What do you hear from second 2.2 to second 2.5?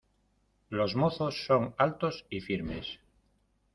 y